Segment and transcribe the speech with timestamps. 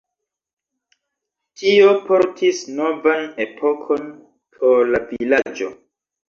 [1.61, 4.09] Tio portis novan epokon
[4.63, 5.71] por la vilaĝo.